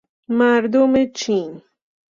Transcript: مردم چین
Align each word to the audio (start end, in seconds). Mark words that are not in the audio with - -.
مردم 0.39 0.95
چین 1.13 1.61